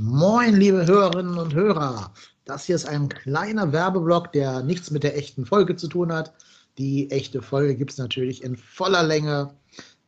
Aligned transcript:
Moin, 0.00 0.54
liebe 0.54 0.86
Hörerinnen 0.86 1.38
und 1.38 1.54
Hörer. 1.54 2.12
Das 2.44 2.66
hier 2.66 2.76
ist 2.76 2.86
ein 2.86 3.08
kleiner 3.08 3.72
Werbeblock, 3.72 4.32
der 4.32 4.62
nichts 4.62 4.92
mit 4.92 5.02
der 5.02 5.18
echten 5.18 5.44
Folge 5.44 5.74
zu 5.74 5.88
tun 5.88 6.12
hat. 6.12 6.32
Die 6.78 7.10
echte 7.10 7.42
Folge 7.42 7.74
gibt 7.74 7.90
es 7.90 7.98
natürlich 7.98 8.44
in 8.44 8.56
voller 8.56 9.02
Länge, 9.02 9.56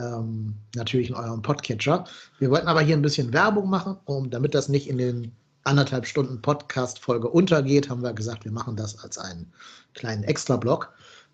ähm, 0.00 0.56
natürlich 0.74 1.10
in 1.10 1.14
eurem 1.14 1.40
Podcatcher. 1.40 2.04
Wir 2.40 2.50
wollten 2.50 2.66
aber 2.66 2.80
hier 2.80 2.96
ein 2.96 3.02
bisschen 3.02 3.32
Werbung 3.32 3.70
machen, 3.70 3.96
um, 4.06 4.28
damit 4.28 4.56
das 4.56 4.68
nicht 4.68 4.88
in 4.88 4.98
den 4.98 5.36
anderthalb 5.62 6.04
Stunden 6.06 6.42
Podcast-Folge 6.42 7.28
untergeht, 7.28 7.88
haben 7.88 8.02
wir 8.02 8.12
gesagt, 8.12 8.44
wir 8.44 8.50
machen 8.50 8.74
das 8.74 8.98
als 8.98 9.18
einen 9.18 9.52
kleinen 9.94 10.24
Extra-Block. 10.24 10.92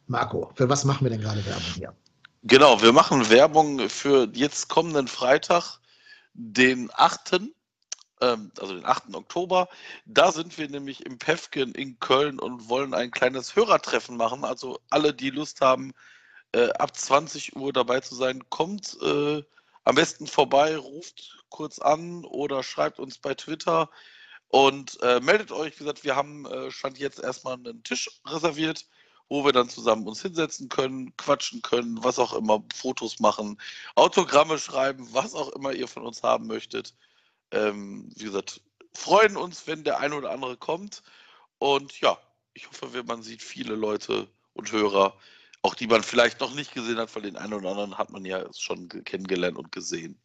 Marco, 0.08 0.52
für 0.56 0.68
was 0.68 0.84
machen 0.84 1.06
wir 1.06 1.10
denn 1.10 1.22
gerade 1.22 1.42
Werbung 1.46 1.72
hier? 1.74 1.94
Genau, 2.42 2.82
wir 2.82 2.92
machen 2.92 3.30
Werbung 3.30 3.88
für 3.88 4.28
jetzt 4.34 4.68
kommenden 4.68 5.08
Freitag, 5.08 5.80
den 6.34 6.90
8., 6.92 7.32
ähm, 7.32 7.54
also 8.22 8.74
den 8.74 8.86
8. 8.86 9.14
Oktober. 9.14 9.68
Da 10.06 10.32
sind 10.32 10.56
wir 10.58 10.68
nämlich 10.68 11.04
im 11.06 11.18
Pefken 11.18 11.74
in 11.74 11.98
Köln 12.00 12.38
und 12.38 12.68
wollen 12.68 12.94
ein 12.94 13.10
kleines 13.10 13.56
Hörertreffen 13.56 14.16
machen. 14.16 14.44
Also 14.44 14.80
alle, 14.90 15.12
die 15.14 15.30
Lust 15.30 15.60
haben, 15.60 15.92
äh, 16.52 16.70
ab 16.72 16.96
20 16.96 17.56
Uhr 17.56 17.72
dabei 17.72 18.00
zu 18.00 18.14
sein, 18.14 18.42
kommt 18.50 18.96
äh, 19.02 19.42
am 19.84 19.94
besten 19.94 20.26
vorbei, 20.26 20.76
ruft 20.76 21.44
kurz 21.48 21.78
an 21.78 22.24
oder 22.24 22.62
schreibt 22.62 22.98
uns 22.98 23.18
bei 23.18 23.34
Twitter 23.34 23.90
und 24.48 25.00
äh, 25.02 25.20
meldet 25.20 25.52
euch. 25.52 25.74
Wie 25.74 25.84
gesagt, 25.84 26.04
wir 26.04 26.16
haben 26.16 26.46
äh, 26.46 26.70
stand 26.70 26.98
jetzt 26.98 27.20
erstmal 27.20 27.54
einen 27.54 27.82
Tisch 27.82 28.08
reserviert 28.26 28.86
wo 29.32 29.46
wir 29.46 29.52
dann 29.52 29.70
zusammen 29.70 30.06
uns 30.06 30.20
hinsetzen 30.20 30.68
können, 30.68 31.16
quatschen 31.16 31.62
können, 31.62 32.04
was 32.04 32.18
auch 32.18 32.34
immer, 32.34 32.62
Fotos 32.74 33.18
machen, 33.18 33.58
Autogramme 33.94 34.58
schreiben, 34.58 35.08
was 35.12 35.34
auch 35.34 35.48
immer 35.52 35.72
ihr 35.72 35.88
von 35.88 36.04
uns 36.04 36.22
haben 36.22 36.46
möchtet. 36.46 36.94
Ähm, 37.52 38.10
wie 38.16 38.24
gesagt, 38.24 38.60
freuen 38.94 39.36
uns, 39.36 39.66
wenn 39.66 39.84
der 39.84 40.00
eine 40.00 40.16
oder 40.16 40.30
andere 40.30 40.56
kommt. 40.56 41.02
Und 41.58 42.00
ja, 42.00 42.18
ich 42.54 42.68
hoffe, 42.68 43.02
man 43.04 43.22
sieht 43.22 43.42
viele 43.42 43.74
Leute 43.74 44.28
und 44.54 44.72
Hörer, 44.72 45.16
auch 45.62 45.74
die 45.74 45.86
man 45.86 46.02
vielleicht 46.02 46.40
noch 46.40 46.54
nicht 46.54 46.74
gesehen 46.74 46.98
hat, 46.98 47.14
weil 47.14 47.22
den 47.22 47.36
einen 47.36 47.54
oder 47.54 47.70
anderen 47.70 47.98
hat 47.98 48.10
man 48.10 48.24
ja 48.24 48.52
schon 48.52 48.88
kennengelernt 48.88 49.56
und 49.56 49.72
gesehen. 49.72 50.20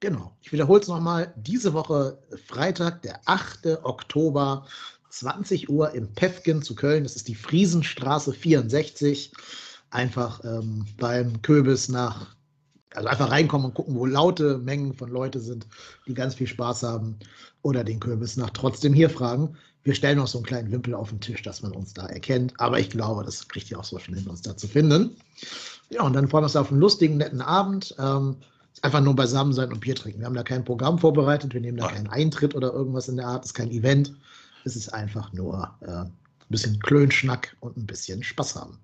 Genau. 0.00 0.36
Ich 0.42 0.52
wiederhole 0.52 0.80
es 0.80 0.88
nochmal. 0.88 1.32
Diese 1.36 1.72
Woche 1.72 2.18
Freitag, 2.46 3.02
der 3.02 3.20
8. 3.24 3.84
Oktober 3.84 4.66
20 5.08 5.70
Uhr 5.70 5.92
im 5.92 6.12
Pefken 6.12 6.62
zu 6.62 6.74
Köln. 6.74 7.04
Das 7.04 7.16
ist 7.16 7.28
die 7.28 7.34
Friesenstraße 7.34 8.34
64. 8.34 9.32
Einfach 9.90 10.42
ähm, 10.44 10.84
beim 10.98 11.40
Köbis 11.40 11.88
nach, 11.88 12.34
also 12.94 13.08
einfach 13.08 13.30
reinkommen 13.30 13.66
und 13.66 13.74
gucken, 13.74 13.94
wo 13.94 14.06
laute 14.06 14.58
Mengen 14.58 14.94
von 14.94 15.10
Leute 15.10 15.40
sind, 15.40 15.66
die 16.06 16.14
ganz 16.14 16.34
viel 16.34 16.46
Spaß 16.46 16.82
haben. 16.82 17.18
Oder 17.62 17.82
den 17.82 18.00
Köbis 18.00 18.36
nach 18.36 18.50
trotzdem 18.50 18.92
hier 18.92 19.08
fragen. 19.08 19.56
Wir 19.84 19.94
stellen 19.94 20.18
noch 20.18 20.26
so 20.26 20.38
einen 20.38 20.46
kleinen 20.46 20.70
Wimpel 20.70 20.94
auf 20.94 21.10
den 21.10 21.20
Tisch, 21.20 21.42
dass 21.42 21.62
man 21.62 21.72
uns 21.72 21.94
da 21.94 22.06
erkennt. 22.06 22.52
Aber 22.58 22.78
ich 22.78 22.90
glaube, 22.90 23.24
das 23.24 23.48
kriegt 23.48 23.70
ihr 23.70 23.78
auch 23.78 23.84
so 23.84 23.98
schnell 23.98 24.20
hin, 24.20 24.28
uns 24.28 24.42
da 24.42 24.56
zu 24.56 24.68
finden. 24.68 25.16
Ja, 25.90 26.02
und 26.02 26.14
dann 26.14 26.28
freuen 26.28 26.42
wir 26.42 26.46
uns 26.46 26.56
auf 26.56 26.70
einen 26.70 26.80
lustigen, 26.80 27.16
netten 27.16 27.40
Abend. 27.40 27.94
Ähm, 27.98 28.36
einfach 28.82 29.00
nur 29.00 29.14
beisammen 29.14 29.52
sein 29.52 29.72
und 29.72 29.80
Bier 29.80 29.94
trinken. 29.94 30.20
Wir 30.20 30.26
haben 30.26 30.34
da 30.34 30.42
kein 30.42 30.64
Programm 30.64 30.98
vorbereitet, 30.98 31.54
wir 31.54 31.60
nehmen 31.60 31.78
da 31.78 31.88
keinen 31.88 32.08
Eintritt 32.08 32.54
oder 32.54 32.72
irgendwas 32.72 33.08
in 33.08 33.16
der 33.16 33.26
Art, 33.26 33.44
das 33.44 33.50
ist 33.50 33.54
kein 33.54 33.70
Event. 33.70 34.14
Es 34.64 34.76
ist 34.76 34.92
einfach 34.92 35.32
nur 35.32 35.74
äh, 35.80 35.90
ein 35.90 36.12
bisschen 36.48 36.78
Klönschnack 36.80 37.56
und 37.60 37.76
ein 37.76 37.86
bisschen 37.86 38.22
Spaß 38.22 38.56
haben. 38.56 38.78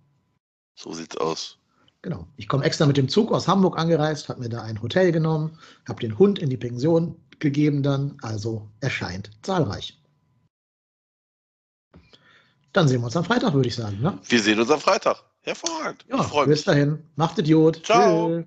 So 0.75 0.93
sieht's 0.93 1.17
aus. 1.17 1.60
Genau. 2.03 2.27
Ich 2.37 2.49
komme 2.49 2.65
extra 2.65 2.87
mit 2.87 2.97
dem 2.97 3.09
Zug 3.09 3.31
aus 3.31 3.47
Hamburg 3.47 3.79
angereist, 3.79 4.29
habe 4.29 4.41
mir 4.41 4.49
da 4.49 4.63
ein 4.63 4.81
Hotel 4.81 5.13
genommen, 5.13 5.59
habe 5.87 6.01
den 6.01 6.19
Hund 6.19 6.39
in 6.39 6.49
die 6.49 6.57
Pension 6.57 7.17
gegeben 7.41 7.83
dann, 7.83 8.17
also 8.23 8.69
erscheint 8.81 9.31
zahlreich. 9.43 9.99
Dann 12.73 12.87
sehen 12.89 13.01
wir 13.01 13.07
uns 13.07 13.17
am 13.17 13.25
Freitag, 13.25 13.53
würde 13.53 13.69
ich 13.69 13.75
sagen. 13.75 14.01
Ne? 14.01 14.19
Wir 14.29 14.41
sehen 14.41 14.61
uns 14.61 14.71
am 14.71 14.81
Freitag. 14.81 15.25
Hervorragend. 15.43 16.05
Ja, 16.09 16.45
bis 16.45 16.65
dahin. 16.65 17.03
Macht 17.17 17.39
Idiot. 17.39 17.85
Ciao. 17.85 18.29
Tschüss. 18.29 18.47